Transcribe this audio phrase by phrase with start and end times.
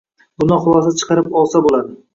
[0.43, 1.99] Bundan xulosa chiqarib olsa boʻladi.